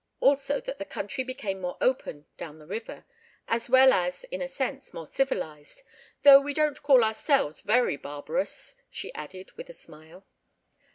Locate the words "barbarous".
7.97-8.73